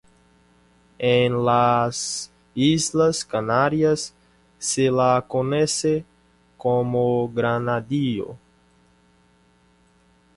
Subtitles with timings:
[0.97, 4.15] En las Islas Canarias
[4.57, 6.03] se la conoce
[6.57, 8.35] como granadillo.